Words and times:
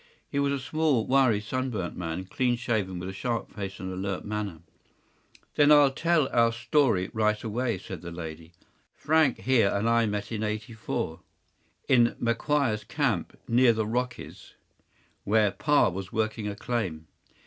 ”He 0.31 0.39
was 0.39 0.51
a 0.51 0.57
small, 0.57 1.05
wiry, 1.05 1.39
sunburnt 1.39 1.95
man, 1.95 2.25
clean 2.25 2.55
shaven, 2.55 2.97
with 2.97 3.07
a 3.07 3.13
sharp 3.13 3.53
face 3.53 3.79
and 3.79 3.93
alert 3.93 4.25
manner. 4.25 4.61
“Then 5.53 5.71
I’ll 5.71 5.91
tell 5.91 6.27
our 6.29 6.51
story 6.51 7.11
right 7.13 7.43
away,” 7.43 7.77
said 7.77 8.01
the 8.01 8.09
lady. 8.09 8.51
“Frank 8.95 9.41
here 9.41 9.69
and 9.69 9.87
I 9.87 10.07
met 10.07 10.31
in 10.31 10.41
’84, 10.41 11.19
in 11.87 12.15
McQuire’s 12.19 12.83
camp, 12.87 13.37
near 13.47 13.73
the 13.73 13.85
Rockies, 13.85 14.55
where 15.23 15.51
pa 15.51 15.89
was 15.89 16.11
working 16.11 16.47
a 16.47 16.55
claim. 16.55 17.05